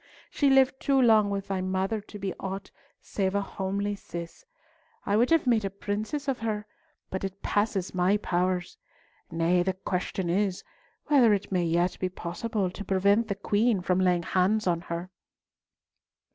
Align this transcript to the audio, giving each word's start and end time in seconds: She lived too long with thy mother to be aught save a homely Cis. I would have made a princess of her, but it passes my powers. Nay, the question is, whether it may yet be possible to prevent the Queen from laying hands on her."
She 0.31 0.49
lived 0.49 0.79
too 0.79 0.99
long 0.99 1.29
with 1.29 1.47
thy 1.49 1.61
mother 1.61 2.01
to 2.01 2.17
be 2.17 2.33
aught 2.39 2.71
save 3.03 3.35
a 3.35 3.41
homely 3.41 3.95
Cis. 3.95 4.47
I 5.05 5.15
would 5.15 5.29
have 5.29 5.45
made 5.45 5.63
a 5.63 5.69
princess 5.69 6.27
of 6.27 6.39
her, 6.39 6.65
but 7.11 7.23
it 7.23 7.43
passes 7.43 7.93
my 7.93 8.17
powers. 8.17 8.79
Nay, 9.29 9.61
the 9.61 9.73
question 9.73 10.27
is, 10.27 10.63
whether 11.05 11.35
it 11.35 11.51
may 11.51 11.65
yet 11.65 11.99
be 11.99 12.09
possible 12.09 12.71
to 12.71 12.83
prevent 12.83 13.27
the 13.27 13.35
Queen 13.35 13.79
from 13.79 13.99
laying 13.99 14.23
hands 14.23 14.65
on 14.65 14.81
her." 14.89 15.11